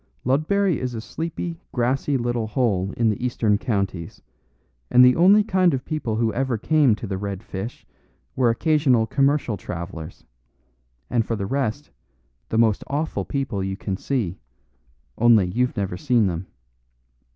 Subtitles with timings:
[0.23, 4.19] "Ludbury is a sleepy, grassy little hole in the Eastern Counties,
[4.89, 7.85] and the only kind of people who ever came to the 'Red Fish'
[8.35, 10.23] were occasional commercial travellers,
[11.11, 11.91] and for the rest,
[12.49, 14.39] the most awful people you can see,
[15.19, 16.47] only you've never seen them.